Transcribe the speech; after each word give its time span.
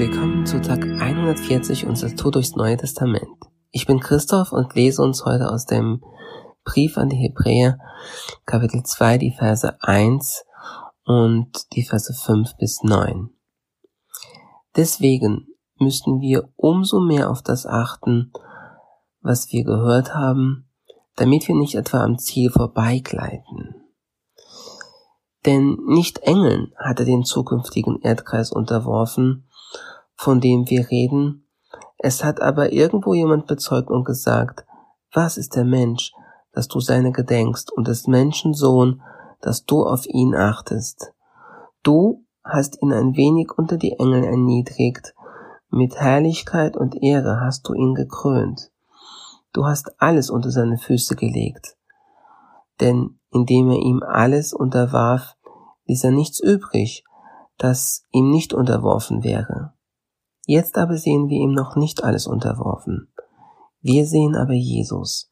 Willkommen 0.00 0.46
zu 0.46 0.62
Tag 0.62 0.82
140 0.82 1.84
unseres 1.84 2.14
Tour 2.14 2.32
durchs 2.32 2.56
Neue 2.56 2.78
Testament. 2.78 3.28
Ich 3.70 3.84
bin 3.84 4.00
Christoph 4.00 4.50
und 4.50 4.74
lese 4.74 5.02
uns 5.02 5.26
heute 5.26 5.50
aus 5.50 5.66
dem 5.66 6.02
Brief 6.64 6.96
an 6.96 7.10
die 7.10 7.18
Hebräer, 7.18 7.78
Kapitel 8.46 8.82
2, 8.82 9.18
die 9.18 9.32
Verse 9.32 9.76
1 9.82 10.46
und 11.04 11.70
die 11.74 11.82
Verse 11.82 12.14
5 12.14 12.56
bis 12.56 12.82
9. 12.82 13.28
Deswegen 14.74 15.48
müssen 15.78 16.22
wir 16.22 16.48
umso 16.56 17.00
mehr 17.00 17.28
auf 17.28 17.42
das 17.42 17.66
achten, 17.66 18.32
was 19.20 19.52
wir 19.52 19.64
gehört 19.64 20.14
haben, 20.14 20.66
damit 21.16 21.46
wir 21.46 21.54
nicht 21.54 21.74
etwa 21.74 22.02
am 22.02 22.16
Ziel 22.16 22.48
vorbeigleiten. 22.48 23.74
Denn 25.44 25.76
nicht 25.86 26.20
Engeln 26.20 26.72
hat 26.78 27.00
er 27.00 27.04
den 27.04 27.24
zukünftigen 27.24 28.00
Erdkreis 28.00 28.50
unterworfen, 28.50 29.46
von 30.20 30.38
dem 30.38 30.68
wir 30.68 30.90
reden. 30.90 31.46
Es 31.96 32.22
hat 32.22 32.42
aber 32.42 32.72
irgendwo 32.72 33.14
jemand 33.14 33.46
bezeugt 33.46 33.88
und 33.88 34.04
gesagt, 34.04 34.66
was 35.14 35.38
ist 35.38 35.56
der 35.56 35.64
Mensch, 35.64 36.12
dass 36.52 36.68
du 36.68 36.78
seine 36.78 37.10
gedenkst 37.10 37.72
und 37.72 37.88
des 37.88 38.06
Menschen 38.06 38.52
Sohn, 38.52 39.00
dass 39.40 39.64
du 39.64 39.82
auf 39.82 40.04
ihn 40.06 40.34
achtest. 40.34 41.14
Du 41.82 42.26
hast 42.44 42.82
ihn 42.82 42.92
ein 42.92 43.16
wenig 43.16 43.52
unter 43.56 43.78
die 43.78 43.92
Engel 43.92 44.24
erniedrigt, 44.24 45.14
mit 45.70 45.96
Herrlichkeit 45.96 46.76
und 46.76 47.02
Ehre 47.02 47.40
hast 47.40 47.66
du 47.66 47.72
ihn 47.72 47.94
gekrönt. 47.94 48.70
Du 49.54 49.64
hast 49.64 50.02
alles 50.02 50.28
unter 50.28 50.50
seine 50.50 50.76
Füße 50.76 51.16
gelegt. 51.16 51.78
Denn 52.78 53.18
indem 53.30 53.70
er 53.70 53.78
ihm 53.78 54.02
alles 54.02 54.52
unterwarf, 54.52 55.36
ließ 55.86 56.04
er 56.04 56.10
nichts 56.10 56.40
übrig, 56.40 57.04
das 57.56 58.04
ihm 58.10 58.30
nicht 58.30 58.52
unterworfen 58.52 59.24
wäre. 59.24 59.72
Jetzt 60.52 60.78
aber 60.78 60.96
sehen 60.96 61.28
wir 61.28 61.38
ihm 61.38 61.52
noch 61.52 61.76
nicht 61.76 62.02
alles 62.02 62.26
unterworfen. 62.26 63.06
Wir 63.82 64.04
sehen 64.04 64.34
aber 64.34 64.54
Jesus, 64.54 65.30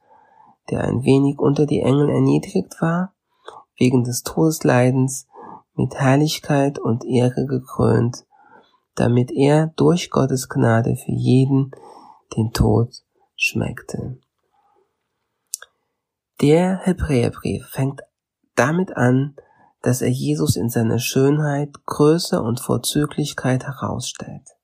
der 0.71 0.85
ein 0.85 1.03
wenig 1.03 1.41
unter 1.41 1.67
die 1.67 1.81
Engel 1.81 2.09
erniedrigt 2.09 2.81
war, 2.81 3.15
wegen 3.77 4.05
des 4.05 4.23
Todesleidens, 4.23 5.27
mit 5.75 5.97
Herrlichkeit 5.97 6.79
und 6.79 7.05
Ehre 7.05 7.47
gekrönt, 7.47 8.27
damit 8.95 9.33
er 9.33 9.73
durch 9.75 10.11
Gottes 10.11 10.49
Gnade 10.49 10.95
für 10.95 11.11
jeden 11.11 11.73
den 12.37 12.53
Tod 12.53 13.03
schmeckte. 13.35 14.21
Der 16.41 16.79
Hebräerbrief 16.79 17.67
fängt 17.67 18.03
damit 18.55 18.97
an, 18.97 19.35
dass 19.83 20.01
er 20.01 20.11
Jesus 20.11 20.55
in 20.55 20.69
seiner 20.69 21.01
Schönheit, 21.01 21.71
Größe 21.87 22.41
und 22.41 22.61
Vorzüglichkeit 22.61 23.65
herausstellt. 23.65 24.58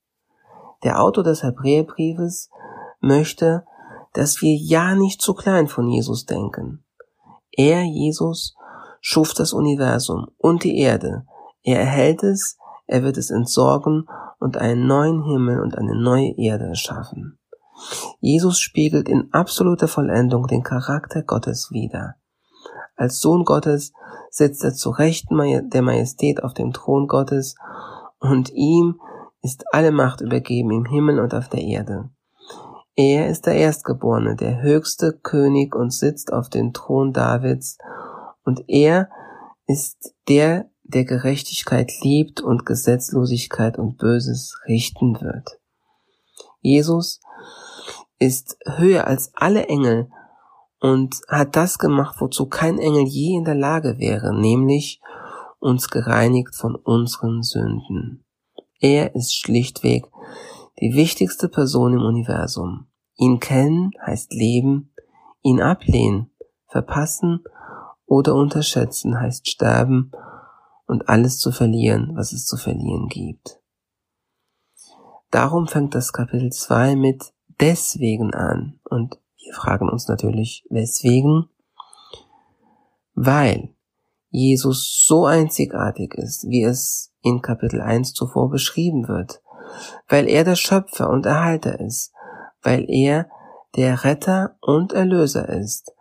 Der 0.84 1.02
Autor 1.02 1.24
des 1.24 1.42
Hebräerbriefes 1.42 2.50
möchte, 3.00 3.64
dass 4.12 4.40
wir 4.40 4.54
ja 4.54 4.94
nicht 4.94 5.20
zu 5.20 5.34
klein 5.34 5.66
von 5.68 5.88
Jesus 5.88 6.27
denken. 6.27 6.84
Er, 7.50 7.82
Jesus, 7.82 8.54
schuf 9.00 9.34
das 9.34 9.52
Universum 9.52 10.28
und 10.38 10.64
die 10.64 10.78
Erde. 10.78 11.27
Er 11.62 11.80
erhält 11.80 12.22
es, 12.22 12.58
er 12.86 13.02
wird 13.02 13.16
es 13.16 13.30
entsorgen 13.30 14.06
und 14.38 14.56
einen 14.56 14.86
neuen 14.86 15.22
Himmel 15.22 15.60
und 15.60 15.77
eine 15.77 15.94
neue 15.94 16.36
Erde 16.36 16.66
erschaffen. 16.66 17.38
Jesus 18.20 18.60
spiegelt 18.60 19.08
in 19.08 19.32
absoluter 19.32 19.88
Vollendung 19.88 20.46
den 20.46 20.62
Charakter 20.62 21.22
Gottes 21.22 21.70
wider. 21.70 22.16
Als 22.96 23.20
Sohn 23.20 23.44
Gottes 23.44 23.92
sitzt 24.30 24.62
er 24.64 24.74
zu 24.74 24.90
Rechten 24.90 25.68
der 25.70 25.82
Majestät 25.82 26.42
auf 26.42 26.55
dem 26.55 26.72
Thron 26.72 27.08
Gottes 27.08 27.56
und 28.20 28.50
ihm 28.52 29.00
ist 29.44 29.64
alle 29.72 29.92
Macht 29.92 30.22
übergeben 30.22 30.70
im 30.70 30.86
Himmel 30.86 31.20
und 31.20 31.34
auf 31.34 31.48
der 31.48 31.60
Erde. 31.60 32.08
Er 32.96 33.28
ist 33.28 33.44
der 33.44 33.55
Erstgeborene, 33.55 34.36
der 34.36 34.62
höchste 34.62 35.12
König 35.12 35.77
und 35.77 35.92
sitzt 35.92 36.32
auf 36.32 36.48
dem 36.48 36.72
Thron 36.72 37.12
Davids, 37.12 37.77
und 38.44 38.64
er 38.68 39.10
ist 39.66 40.14
der, 40.28 40.70
der 40.83 41.04
Gerechtigkeit 41.04 41.92
liebt 42.02 42.40
und 42.40 42.66
Gesetzlosigkeit 42.66 43.78
und 43.78 43.98
Böses 43.98 44.58
richten 44.66 45.20
wird. 45.20 45.60
Jesus 46.60 47.20
ist 48.18 48.56
höher 48.64 49.06
als 49.06 49.30
alle 49.34 49.66
Engel 49.66 50.10
und 50.80 51.16
hat 51.28 51.56
das 51.56 51.78
gemacht, 51.78 52.16
wozu 52.18 52.46
kein 52.46 52.78
Engel 52.78 53.04
je 53.04 53.36
in 53.36 53.44
der 53.44 53.54
Lage 53.54 53.98
wäre, 53.98 54.34
nämlich 54.34 55.00
uns 55.58 55.88
gereinigt 55.90 56.54
von 56.54 56.74
unseren 56.77 57.42
Sünden. 57.42 58.23
Er 58.80 59.14
ist 59.14 59.35
schlichtweg 59.35 60.05
die 60.80 60.95
wichtigste 60.95 61.48
Person 61.48 61.95
im 61.95 62.02
Universum. 62.02 62.86
Ihn 63.17 63.39
kennen 63.40 63.92
heißt 64.05 64.33
leben, 64.33 64.92
ihn 65.42 65.61
ablehnen, 65.61 66.30
verpassen 66.67 67.45
oder 68.07 68.34
unterschätzen 68.34 69.18
heißt 69.18 69.48
sterben 69.48 70.11
und 70.86 71.08
alles 71.08 71.39
zu 71.39 71.52
verlieren, 71.52 72.13
was 72.14 72.33
es 72.33 72.46
zu 72.46 72.57
verlieren 72.57 73.08
gibt. 73.08 73.61
Darum 75.30 75.67
fängt 75.68 75.95
das 75.95 76.13
Kapitel 76.13 76.51
2 76.51 76.96
mit 76.96 77.33
deswegen 77.61 78.34
an 78.34 78.80
und 78.84 79.18
wir 79.39 79.55
fragen 79.55 79.89
uns 79.89 80.08
natürlich, 80.08 80.67
weswegen? 80.70 81.48
Weil 83.14 83.74
Jesus 84.30 85.05
so 85.07 85.27
einzigartig 85.27 86.14
ist, 86.14 86.48
wie 86.48 86.64
es 86.64 87.14
in 87.24 87.40
Kapitel 87.40 87.80
1 87.80 88.12
zuvor 88.12 88.51
beschrieben 88.51 89.08
wird, 89.08 89.42
weil 90.08 90.29
er 90.29 90.45
der 90.45 90.57
Schöpfer 90.57 91.11
und 91.11 91.27
Erhalter 91.27 91.80
ist, 91.80 92.12
weil 92.62 92.85
er 92.89 93.29
der 93.77 94.05
Retter 94.05 94.57
und 94.61 94.92
Erlöser 94.92 95.48
ist, 95.48 95.92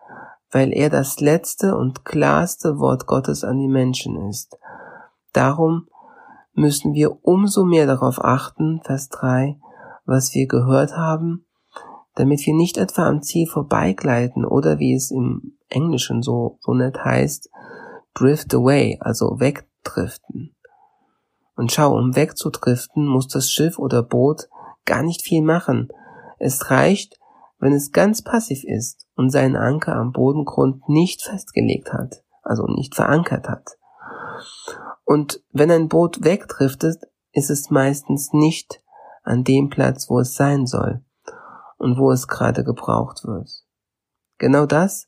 weil 0.51 0.71
er 0.71 0.89
das 0.89 1.19
letzte 1.19 1.75
und 1.75 2.05
klarste 2.05 2.77
Wort 2.77 3.07
Gottes 3.07 3.43
an 3.43 3.57
die 3.57 3.67
Menschen 3.67 4.29
ist. 4.29 4.57
Darum 5.31 5.87
müssen 6.53 6.93
wir 6.93 7.25
umso 7.25 7.63
mehr 7.63 7.87
darauf 7.87 8.23
achten, 8.23 8.81
Vers 8.83 9.09
3, 9.09 9.57
was 10.05 10.33
wir 10.33 10.47
gehört 10.47 10.95
haben, 10.95 11.45
damit 12.15 12.45
wir 12.45 12.53
nicht 12.53 12.77
etwa 12.77 13.07
am 13.07 13.21
Ziel 13.23 13.47
vorbeigleiten 13.47 14.45
oder 14.45 14.77
wie 14.77 14.93
es 14.93 15.09
im 15.09 15.57
Englischen 15.69 16.21
so, 16.21 16.59
so 16.59 16.73
nett 16.73 17.03
heißt, 17.03 17.49
drift 18.13 18.53
away, 18.53 18.97
also 18.99 19.39
wegdriften. 19.39 20.55
Und 21.55 21.71
schau, 21.71 21.95
um 21.95 22.15
wegzudriften, 22.15 23.05
muss 23.05 23.27
das 23.27 23.49
Schiff 23.49 23.77
oder 23.77 24.01
Boot 24.03 24.49
gar 24.85 25.03
nicht 25.03 25.21
viel 25.21 25.43
machen. 25.43 25.89
Es 26.39 26.71
reicht, 26.71 27.19
wenn 27.59 27.73
es 27.73 27.91
ganz 27.91 28.21
passiv 28.21 28.63
ist 28.63 29.07
und 29.15 29.29
seinen 29.29 29.55
Anker 29.55 29.95
am 29.95 30.11
Bodengrund 30.11 30.89
nicht 30.89 31.21
festgelegt 31.21 31.93
hat, 31.93 32.23
also 32.41 32.65
nicht 32.65 32.95
verankert 32.95 33.47
hat. 33.47 33.77
Und 35.05 35.41
wenn 35.51 35.71
ein 35.71 35.87
Boot 35.87 36.23
wegdriftet, 36.23 37.03
ist 37.31 37.49
es 37.49 37.69
meistens 37.69 38.33
nicht 38.33 38.81
an 39.23 39.43
dem 39.43 39.69
Platz, 39.69 40.09
wo 40.09 40.19
es 40.19 40.35
sein 40.35 40.65
soll 40.65 41.03
und 41.77 41.97
wo 41.97 42.11
es 42.11 42.27
gerade 42.27 42.63
gebraucht 42.63 43.23
wird. 43.25 43.49
Genau 44.37 44.65
das 44.65 45.07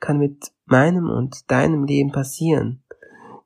kann 0.00 0.18
mit 0.18 0.52
meinem 0.66 1.10
und 1.10 1.50
deinem 1.50 1.84
Leben 1.84 2.12
passieren. 2.12 2.84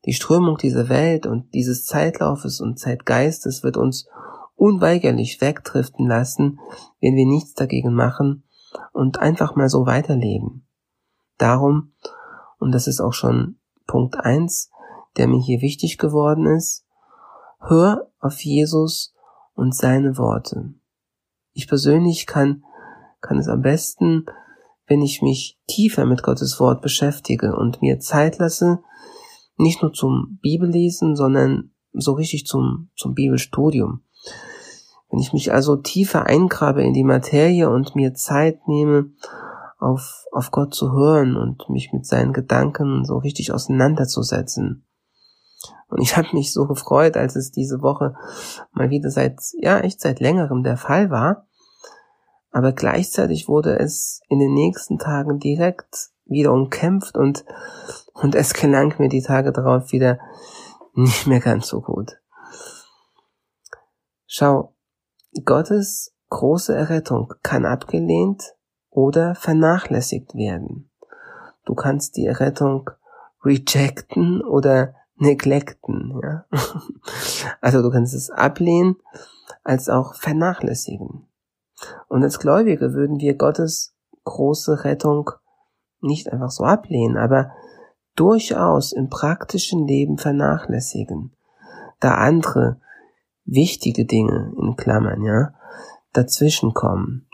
Die 0.05 0.15
Strömung 0.15 0.57
dieser 0.59 0.89
Welt 0.89 1.27
und 1.27 1.55
dieses 1.55 1.85
Zeitlaufes 1.85 2.61
und 2.61 2.79
Zeitgeistes 2.79 3.63
wird 3.63 3.77
uns 3.77 4.09
unweigerlich 4.57 5.41
wegdriften 5.41 6.07
lassen, 6.07 6.59
wenn 7.01 7.15
wir 7.15 7.27
nichts 7.27 7.55
dagegen 7.55 7.95
machen 7.95 8.45
und 8.93 9.19
einfach 9.21 9.55
mal 9.55 9.69
so 9.69 9.87
weiterleben. 9.87 10.67
Darum, 11.39 11.93
und 12.59 12.73
das 12.73 12.87
ist 12.87 13.01
auch 13.01 13.13
schon 13.13 13.59
Punkt 13.87 14.17
eins, 14.17 14.71
der 15.17 15.29
mir 15.29 15.41
hier 15.41 15.61
wichtig 15.61 15.99
geworden 15.99 16.47
ist, 16.47 16.85
hör 17.61 18.09
auf 18.19 18.41
Jesus 18.41 19.15
und 19.55 19.75
seine 19.75 20.17
Worte. 20.17 20.75
Ich 21.53 21.69
persönlich 21.69 22.27
kann, 22.27 22.65
kann 23.21 23.39
es 23.39 23.49
am 23.49 23.63
besten, 23.63 24.27
wenn 24.87 25.03
ich 25.03 25.23
mich 25.23 25.59
tiefer 25.67 26.07
mit 26.07 26.23
Gottes 26.23 26.59
Wort 26.59 26.83
beschäftige 26.83 27.55
und 27.55 27.83
mir 27.83 28.01
Zeit 28.01 28.39
lasse, 28.39 28.83
nicht 29.57 29.83
nur 29.83 29.93
zum 29.93 30.39
Bibellesen, 30.43 31.17
sondern 31.17 31.73
so 31.93 32.13
richtig 32.13 32.47
zum, 32.47 32.91
zum 32.97 33.15
Bibelstudium. 33.15 34.03
Wenn 35.11 35.21
ich 35.21 35.33
mich 35.33 35.53
also 35.53 35.77
tiefer 35.77 36.27
eingrabe 36.27 36.83
in 36.83 36.95
die 36.95 37.05
Materie 37.05 37.69
und 37.69 37.95
mir 37.95 38.15
Zeit 38.15 38.67
nehme, 38.67 39.11
auf, 39.79 40.25
auf 40.31 40.51
Gott 40.51 40.75
zu 40.75 40.93
hören 40.93 41.37
und 41.37 41.69
mich 41.69 41.93
mit 41.93 42.07
seinen 42.07 42.33
Gedanken 42.33 43.05
so 43.05 43.19
richtig 43.19 43.53
auseinanderzusetzen. 43.53 44.87
Und 45.89 46.01
ich 46.01 46.17
habe 46.17 46.29
mich 46.33 46.53
so 46.53 46.67
gefreut, 46.67 47.17
als 47.17 47.37
es 47.37 47.51
diese 47.51 47.83
Woche 47.83 48.15
mal 48.73 48.91
wieder 48.91 49.11
seit, 49.11 49.39
ja, 49.61 49.81
echt 49.81 50.01
seit 50.01 50.21
längerem 50.21 50.63
der 50.63 50.77
Fall 50.77 51.11
war. 51.11 51.47
Aber 52.51 52.73
gleichzeitig 52.73 53.49
wurde 53.49 53.79
es 53.79 54.21
in 54.29 54.39
den 54.39 54.55
nächsten 54.55 54.99
Tagen 54.99 55.39
direkt 55.39 56.12
wieder 56.33 56.53
umkämpft 56.53 57.17
und, 57.17 57.45
und 58.15 58.35
es 58.35 58.55
gelang 58.55 58.95
mir 58.99 59.09
die 59.09 59.23
Tage 59.23 59.53
darauf 59.53 59.93
wieder 59.93 60.19
nicht 60.95 61.27
mehr 61.27 61.41
ganz 61.41 61.69
so 61.69 61.81
gut. 61.81 62.19
Schau, 64.27 64.75
Gottes 65.45 66.15
große 66.31 66.75
Errettung 66.75 67.35
kann 67.43 67.67
abgelehnt 67.67 68.55
oder 68.91 69.35
vernachlässigt 69.35 70.35
werden. 70.35 70.91
Du 71.65 71.75
kannst 71.75 72.17
die 72.17 72.27
Errettung 72.27 72.91
rejecten 73.45 74.43
oder 74.43 74.95
neglecten, 75.17 76.19
ja. 76.23 76.45
Also 77.61 77.83
du 77.83 77.91
kannst 77.91 78.15
es 78.15 78.31
ablehnen 78.31 78.97
als 79.63 79.89
auch 79.89 80.15
vernachlässigen. 80.15 81.29
Und 82.09 82.23
als 82.23 82.39
Gläubige 82.39 82.95
würden 82.95 83.21
wir 83.21 83.35
Gottes 83.35 83.95
große 84.25 84.85
Rettung 84.85 85.31
nicht 86.03 86.33
einfach 86.33 86.51
so 86.51 86.65
ablehnen, 86.65 87.17
aber 87.17 87.53
durchaus 88.17 88.93
im 88.93 89.09
praktischen 89.09 89.87
Leben 89.87 90.19
vernachlässigen, 90.19 91.33
da 92.01 92.15
andere 92.15 92.81
wichtige 93.45 94.05
Dinge 94.05 94.53
in 94.61 94.77
Klammern, 94.77 95.23
ja, 95.23 95.55
dazwischen 96.13 96.75
kommen. 96.75 97.27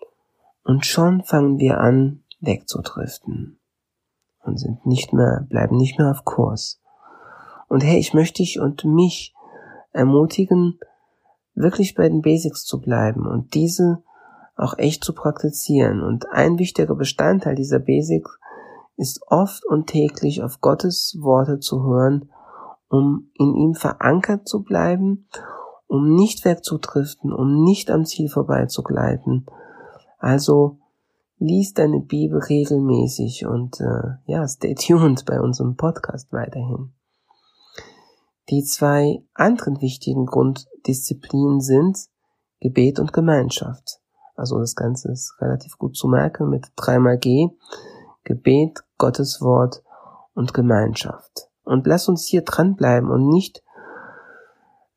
Und 0.65 0.87
schon 0.87 1.23
fangen 1.23 1.59
wir 1.59 1.79
an, 1.79 2.23
wegzudriften 2.41 3.59
und 4.45 4.59
sind 4.59 4.87
nicht 4.87 5.13
mehr, 5.13 5.47
bleiben 5.49 5.77
nicht 5.77 5.99
mehr 5.99 6.11
auf 6.11 6.25
Kurs. 6.25 6.81
Und 7.69 7.85
hey, 7.85 7.99
ich 7.99 8.15
möchte 8.15 8.43
dich 8.43 8.61
und 8.61 8.85
mich 8.85 9.35
ermutigen, 9.93 10.79
wirklich 11.55 11.95
bei 11.95 12.09
den 12.09 12.23
Basics 12.23 12.65
zu 12.65 12.81
bleiben 12.81 13.27
und 13.27 13.55
diese 13.55 14.03
auch 14.57 14.77
echt 14.79 15.05
zu 15.05 15.15
praktizieren. 15.15 16.03
Und 16.03 16.31
ein 16.31 16.59
wichtiger 16.59 16.95
Bestandteil 16.95 17.55
dieser 17.55 17.79
Basics 17.79 18.39
ist 18.99 19.23
oft 19.29 19.65
und 19.65 19.87
täglich 19.87 20.43
auf 20.43 20.61
Gottes 20.61 21.17
Worte 21.21 21.61
zu 21.61 21.83
hören, 21.85 22.31
um 22.89 23.31
in 23.35 23.55
ihm 23.55 23.75
verankert 23.75 24.47
zu 24.49 24.63
bleiben, 24.63 25.29
um 25.87 26.15
nicht 26.15 26.45
wegzudriften, 26.45 27.33
um 27.33 27.63
nicht 27.63 27.91
am 27.91 28.05
Ziel 28.05 28.29
vorbeizugleiten. 28.29 29.47
Also 30.19 30.79
lies 31.39 31.73
deine 31.73 32.01
Bibel 32.01 32.41
regelmäßig 32.41 33.47
und 33.47 33.81
äh, 33.81 34.17
ja, 34.27 34.47
stay 34.47 34.75
tuned 34.75 35.25
bei 35.25 35.41
unserem 35.41 35.77
Podcast 35.77 36.33
weiterhin. 36.33 36.93
Die 38.51 38.65
zwei 38.65 39.23
anderen 39.35 39.81
wichtigen 39.81 40.27
Grunddisziplinen 40.27 41.61
sind 41.61 41.99
Gebet 42.61 42.99
und 42.99 43.13
Gemeinschaft. 43.13 44.01
Also 44.35 44.59
das 44.59 44.75
Ganze 44.75 45.13
ist 45.13 45.35
relativ 45.41 45.79
gut 45.79 45.97
zu 45.97 46.09
merken 46.09 46.49
mit 46.49 46.67
dreimal 46.77 47.19
G. 47.19 47.49
Gebet, 48.25 48.81
Gottes 48.99 49.41
Wort 49.41 49.83
und 50.35 50.55
Gemeinschaft. 50.55 51.49
Und 51.65 51.87
lass 51.87 52.09
uns 52.09 52.27
hier 52.27 52.43
dranbleiben 52.43 53.11
und 53.11 53.29
nicht 53.29 53.63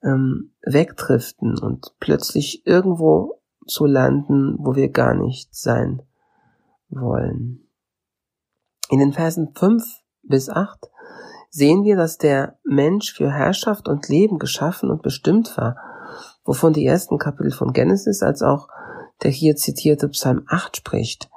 ähm, 0.04 0.54
wegdriften 0.64 1.60
und 1.60 1.96
plötzlich 2.00 2.66
irgendwo 2.66 3.42
zu 3.68 3.86
landen, 3.86 4.56
wo 4.60 4.76
wir 4.76 4.90
gar 4.90 5.14
nicht 5.14 5.56
sein 5.56 6.02
wollen. 6.90 7.68
In 8.90 9.00
den 9.00 9.14
Versen 9.14 9.54
5 9.56 10.02
bis 10.24 10.50
8 10.50 10.90
sehen 11.50 11.84
wir, 11.84 11.96
dass 11.96 12.18
der 12.18 12.60
Mensch 12.64 13.14
für 13.14 13.32
Herrschaft 13.32 13.88
und 13.88 14.08
Leben 14.10 14.40
geschaffen 14.40 14.90
und 14.90 15.02
bestimmt 15.02 15.58
war, 15.58 15.78
wovon 16.44 16.74
die 16.74 16.86
ersten 16.86 17.18
Kapitel 17.18 17.52
von 17.52 17.74
Genesis 17.74 18.22
als 18.22 18.42
auch 18.42 18.68
der 19.24 19.32
hier 19.32 19.56
zitierte 19.56 20.10
Psalm 20.10 20.44
8 20.48 20.78
spricht. 20.78 21.31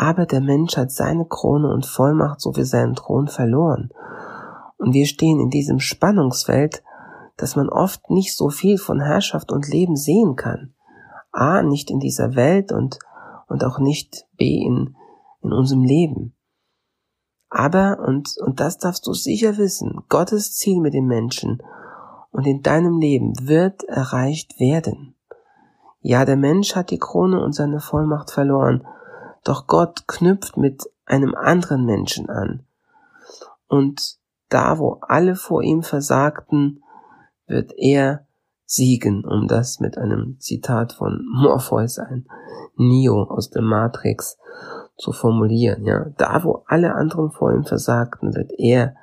Aber 0.00 0.26
der 0.26 0.40
Mensch 0.40 0.76
hat 0.76 0.92
seine 0.92 1.24
Krone 1.24 1.72
und 1.72 1.84
Vollmacht 1.84 2.40
sowie 2.40 2.62
seinen 2.62 2.94
Thron 2.94 3.26
verloren. 3.26 3.90
Und 4.76 4.92
wir 4.92 5.06
stehen 5.06 5.40
in 5.40 5.50
diesem 5.50 5.80
Spannungsfeld, 5.80 6.84
dass 7.36 7.56
man 7.56 7.68
oft 7.68 8.08
nicht 8.08 8.36
so 8.36 8.48
viel 8.48 8.78
von 8.78 9.00
Herrschaft 9.00 9.50
und 9.50 9.66
Leben 9.66 9.96
sehen 9.96 10.36
kann. 10.36 10.72
A, 11.32 11.64
nicht 11.64 11.90
in 11.90 11.98
dieser 11.98 12.36
Welt 12.36 12.70
und, 12.70 13.00
und 13.48 13.64
auch 13.64 13.80
nicht 13.80 14.24
B, 14.36 14.62
in, 14.64 14.94
in 15.42 15.52
unserem 15.52 15.82
Leben. 15.82 16.32
Aber, 17.50 17.98
und, 18.06 18.36
und 18.38 18.60
das 18.60 18.78
darfst 18.78 19.04
du 19.04 19.14
sicher 19.14 19.56
wissen, 19.56 20.04
Gottes 20.08 20.54
Ziel 20.54 20.80
mit 20.80 20.94
dem 20.94 21.08
Menschen 21.08 21.60
und 22.30 22.46
in 22.46 22.62
deinem 22.62 23.00
Leben 23.00 23.32
wird 23.48 23.82
erreicht 23.82 24.60
werden. 24.60 25.16
Ja, 26.02 26.24
der 26.24 26.36
Mensch 26.36 26.76
hat 26.76 26.92
die 26.92 27.00
Krone 27.00 27.42
und 27.42 27.52
seine 27.52 27.80
Vollmacht 27.80 28.30
verloren, 28.30 28.86
doch 29.48 29.66
Gott 29.66 30.06
knüpft 30.06 30.56
mit 30.56 30.84
einem 31.06 31.34
anderen 31.34 31.86
Menschen 31.86 32.28
an. 32.28 32.66
Und 33.66 34.18
da, 34.50 34.78
wo 34.78 34.98
alle 35.00 35.36
vor 35.36 35.62
ihm 35.62 35.82
versagten, 35.82 36.82
wird 37.46 37.72
er 37.76 38.26
siegen, 38.66 39.24
um 39.24 39.48
das 39.48 39.80
mit 39.80 39.96
einem 39.96 40.36
Zitat 40.38 40.92
von 40.92 41.24
Morpheus, 41.26 41.98
ein 41.98 42.26
Neo 42.76 43.22
aus 43.22 43.48
der 43.48 43.62
Matrix, 43.62 44.36
zu 44.98 45.12
formulieren, 45.12 45.86
ja. 45.86 46.06
Da, 46.16 46.44
wo 46.44 46.64
alle 46.66 46.94
anderen 46.94 47.30
vor 47.30 47.52
ihm 47.52 47.64
versagten, 47.64 48.34
wird 48.34 48.52
er 48.58 48.96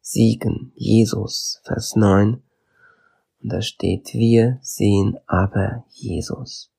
siegen. 0.00 0.72
Jesus, 0.74 1.62
Vers 1.64 1.96
9. 1.96 2.42
Und 3.42 3.52
da 3.52 3.62
steht, 3.62 4.12
wir 4.12 4.58
sehen 4.60 5.18
aber 5.26 5.84
Jesus. 5.88 6.70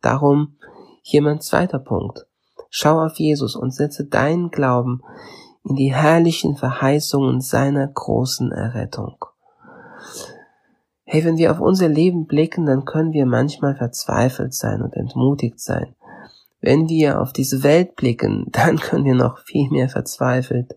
Darum 0.00 0.56
hier 1.02 1.22
mein 1.22 1.40
zweiter 1.40 1.78
Punkt. 1.78 2.25
Schau 2.70 3.00
auf 3.04 3.16
Jesus 3.16 3.56
und 3.56 3.74
setze 3.74 4.06
deinen 4.06 4.50
Glauben 4.50 5.02
in 5.64 5.76
die 5.76 5.94
herrlichen 5.94 6.56
Verheißungen 6.56 7.40
seiner 7.40 7.86
großen 7.86 8.52
Errettung. 8.52 9.16
Hey, 11.04 11.24
wenn 11.24 11.36
wir 11.36 11.52
auf 11.52 11.60
unser 11.60 11.88
Leben 11.88 12.26
blicken, 12.26 12.66
dann 12.66 12.84
können 12.84 13.12
wir 13.12 13.26
manchmal 13.26 13.76
verzweifelt 13.76 14.54
sein 14.54 14.82
und 14.82 14.94
entmutigt 14.94 15.60
sein. 15.60 15.94
Wenn 16.60 16.88
wir 16.88 17.20
auf 17.20 17.32
diese 17.32 17.62
Welt 17.62 17.94
blicken, 17.94 18.46
dann 18.50 18.78
können 18.78 19.04
wir 19.04 19.14
noch 19.14 19.38
viel 19.38 19.70
mehr 19.70 19.88
verzweifelt 19.88 20.76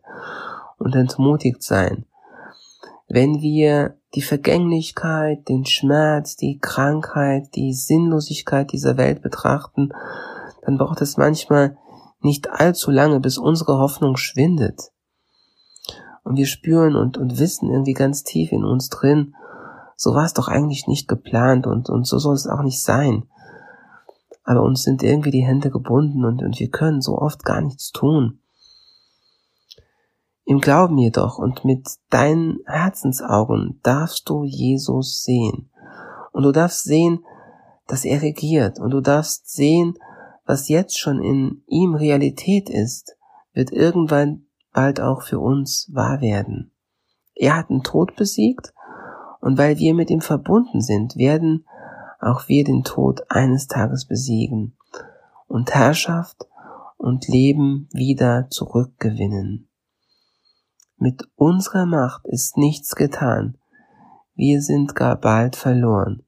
und 0.77 0.95
entmutigt 0.95 1.63
sein. 1.63 2.05
Wenn 3.07 3.41
wir 3.41 3.95
die 4.13 4.21
Vergänglichkeit, 4.21 5.49
den 5.49 5.65
Schmerz, 5.65 6.35
die 6.35 6.59
Krankheit, 6.59 7.55
die 7.55 7.73
Sinnlosigkeit 7.73 8.71
dieser 8.71 8.97
Welt 8.97 9.21
betrachten, 9.21 9.91
dann 10.61 10.77
braucht 10.77 11.01
es 11.01 11.17
manchmal 11.17 11.77
nicht 12.21 12.49
allzu 12.49 12.91
lange, 12.91 13.19
bis 13.19 13.37
unsere 13.37 13.77
Hoffnung 13.77 14.17
schwindet. 14.17 14.91
Und 16.23 16.35
wir 16.35 16.45
spüren 16.45 16.95
und, 16.95 17.17
und 17.17 17.39
wissen 17.39 17.69
irgendwie 17.69 17.93
ganz 17.93 18.23
tief 18.23 18.51
in 18.51 18.63
uns 18.63 18.89
drin, 18.89 19.35
so 19.95 20.13
war 20.13 20.25
es 20.25 20.33
doch 20.33 20.47
eigentlich 20.47 20.87
nicht 20.87 21.07
geplant 21.07 21.67
und, 21.67 21.89
und 21.89 22.05
so 22.05 22.19
soll 22.19 22.35
es 22.35 22.47
auch 22.47 22.61
nicht 22.61 22.81
sein. 22.81 23.23
Aber 24.43 24.63
uns 24.63 24.83
sind 24.83 25.03
irgendwie 25.03 25.31
die 25.31 25.45
Hände 25.45 25.69
gebunden 25.69 26.25
und, 26.25 26.41
und 26.41 26.59
wir 26.59 26.69
können 26.69 27.01
so 27.01 27.17
oft 27.17 27.43
gar 27.43 27.61
nichts 27.61 27.91
tun. 27.91 28.39
Im 30.45 30.59
Glauben 30.59 30.97
jedoch 30.97 31.37
und 31.37 31.63
mit 31.65 31.87
deinen 32.09 32.59
Herzensaugen 32.65 33.79
darfst 33.83 34.27
du 34.29 34.43
Jesus 34.43 35.21
sehen. 35.23 35.69
Und 36.31 36.43
du 36.43 36.51
darfst 36.51 36.85
sehen, 36.85 37.23
dass 37.85 38.05
er 38.05 38.21
regiert. 38.21 38.79
Und 38.79 38.91
du 38.91 39.01
darfst 39.01 39.49
sehen, 39.53 39.93
was 40.49 40.67
jetzt 40.67 40.97
schon 40.97 41.21
in 41.21 41.61
ihm 41.67 41.93
Realität 41.93 42.71
ist, 42.71 43.15
wird 43.53 43.71
irgendwann 43.71 44.47
bald 44.73 44.99
auch 44.99 45.21
für 45.21 45.39
uns 45.39 45.87
wahr 45.93 46.21
werden. 46.21 46.71
Er 47.35 47.55
hat 47.55 47.69
den 47.69 47.83
Tod 47.83 48.15
besiegt 48.15 48.73
und 49.41 49.59
weil 49.59 49.77
wir 49.77 49.93
mit 49.93 50.09
ihm 50.09 50.21
verbunden 50.21 50.81
sind, 50.81 51.17
werden 51.17 51.67
auch 52.19 52.47
wir 52.47 52.63
den 52.63 52.83
Tod 52.83 53.29
eines 53.29 53.67
Tages 53.67 54.07
besiegen 54.07 54.75
und 55.47 55.75
Herrschaft 55.75 56.47
und 56.97 57.27
Leben 57.27 57.87
wieder 57.93 58.47
zurückgewinnen. 58.49 59.69
Mit 60.97 61.29
unserer 61.35 61.85
Macht 61.85 62.25
ist 62.25 62.57
nichts 62.57 62.95
getan. 62.95 63.55
Wir 64.33 64.63
sind 64.63 64.95
gar 64.95 65.15
bald 65.15 65.55
verloren. 65.55 66.23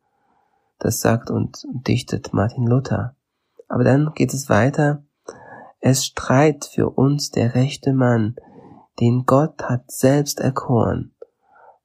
Das 0.77 1.01
sagt 1.01 1.31
und 1.31 1.65
dichtet 1.71 2.33
Martin 2.33 2.67
Luther. 2.67 3.15
Aber 3.71 3.85
dann 3.85 4.11
geht 4.15 4.33
es 4.33 4.49
weiter. 4.49 5.01
Es 5.79 6.05
streit 6.05 6.65
für 6.65 6.89
uns 6.89 7.31
der 7.31 7.55
rechte 7.55 7.93
Mann, 7.93 8.35
den 8.99 9.25
Gott 9.25 9.63
hat 9.63 9.89
selbst 9.89 10.41
erkoren. 10.41 11.15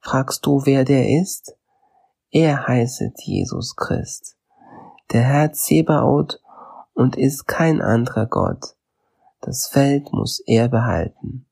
Fragst 0.00 0.44
du, 0.44 0.66
wer 0.66 0.84
der 0.84 1.08
ist? 1.20 1.56
Er 2.32 2.66
heißet 2.66 3.22
Jesus 3.22 3.76
Christ, 3.76 4.36
der 5.12 5.22
Herr 5.22 5.52
Zebaoth 5.52 6.40
und 6.92 7.16
ist 7.16 7.46
kein 7.46 7.80
anderer 7.80 8.26
Gott. 8.26 8.74
Das 9.40 9.68
Feld 9.68 10.12
muss 10.12 10.42
er 10.44 10.68
behalten. 10.68 11.46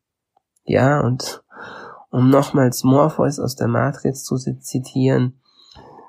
Ja, 0.64 1.00
und 1.00 1.44
um 2.10 2.28
nochmals 2.28 2.82
Morpheus 2.82 3.38
aus 3.38 3.54
der 3.54 3.68
Matrix 3.68 4.24
zu 4.24 4.36
zitieren, 4.36 5.40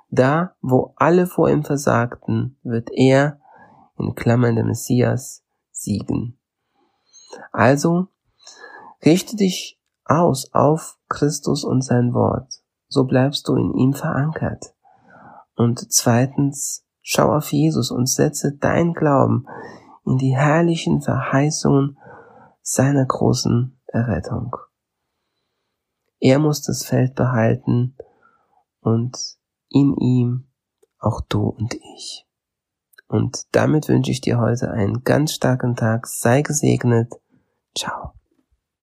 da, 0.10 0.55
wo 0.63 0.94
alle 0.96 1.27
vor 1.27 1.48
ihm 1.48 1.63
versagten, 1.63 2.58
wird 2.63 2.89
er, 2.91 3.39
in 3.97 4.15
Klammern 4.15 4.55
der 4.55 4.65
Messias, 4.65 5.43
siegen. 5.71 6.39
Also, 7.51 8.07
richte 9.03 9.35
dich 9.35 9.79
aus 10.05 10.53
auf 10.53 10.97
Christus 11.09 11.63
und 11.63 11.81
sein 11.81 12.13
Wort. 12.13 12.61
So 12.87 13.05
bleibst 13.05 13.47
du 13.47 13.55
in 13.55 13.73
ihm 13.73 13.93
verankert. 13.93 14.73
Und 15.55 15.91
zweitens, 15.91 16.85
Schau 17.07 17.35
auf 17.35 17.53
Jesus 17.53 17.91
und 17.91 18.09
setze 18.09 18.57
dein 18.57 18.95
Glauben 18.95 19.45
in 20.05 20.17
die 20.17 20.35
herrlichen 20.35 21.03
Verheißungen 21.03 21.99
seiner 22.63 23.05
großen 23.05 23.79
Errettung. 23.85 24.55
Er 26.19 26.39
muss 26.39 26.63
das 26.63 26.83
Feld 26.83 27.13
behalten 27.13 27.95
und 28.79 29.37
in 29.69 29.95
ihm 29.97 30.47
auch 30.97 31.21
du 31.21 31.43
und 31.43 31.75
ich. 31.75 32.25
Und 33.07 33.43
damit 33.51 33.88
wünsche 33.88 34.12
ich 34.12 34.21
dir 34.21 34.39
heute 34.39 34.71
einen 34.71 35.03
ganz 35.03 35.33
starken 35.33 35.75
Tag. 35.75 36.07
Sei 36.07 36.41
gesegnet. 36.41 37.13
Ciao. 37.77 38.13